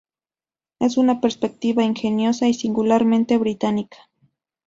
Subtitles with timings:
[0.79, 4.09] Es una perspectiva ingeniosa y singularmente británica